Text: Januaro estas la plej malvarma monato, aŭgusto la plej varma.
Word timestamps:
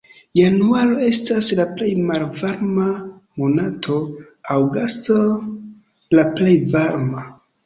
Januaro 0.37 0.95
estas 1.07 1.49
la 1.59 1.65
plej 1.73 1.89
malvarma 2.07 2.85
monato, 3.43 3.99
aŭgusto 4.57 5.19
la 6.21 6.27
plej 6.41 6.59
varma. 6.75 7.29